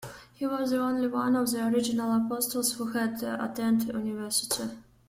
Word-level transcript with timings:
He 0.33 0.47
was 0.47 0.71
the 0.71 0.79
only 0.81 1.07
one 1.07 1.35
of 1.35 1.51
the 1.51 1.63
original 1.67 2.15
apostles 2.25 2.71
who 2.73 2.85
had 2.87 3.21
attended 3.21 3.89
university. 3.93 4.63